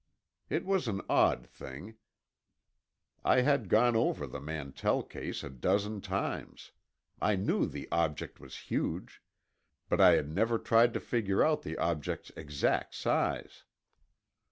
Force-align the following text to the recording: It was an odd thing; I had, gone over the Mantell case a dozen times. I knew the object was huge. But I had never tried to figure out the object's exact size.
It 0.49 0.65
was 0.65 0.87
an 0.87 1.03
odd 1.07 1.45
thing; 1.45 1.93
I 3.23 3.41
had, 3.41 3.69
gone 3.69 3.95
over 3.95 4.25
the 4.25 4.41
Mantell 4.41 5.03
case 5.03 5.43
a 5.43 5.49
dozen 5.51 6.01
times. 6.01 6.71
I 7.21 7.35
knew 7.35 7.67
the 7.67 7.87
object 7.91 8.39
was 8.39 8.57
huge. 8.61 9.21
But 9.89 10.01
I 10.01 10.13
had 10.13 10.31
never 10.33 10.57
tried 10.57 10.95
to 10.95 10.99
figure 10.99 11.43
out 11.43 11.61
the 11.61 11.77
object's 11.77 12.31
exact 12.35 12.95
size. 12.95 13.63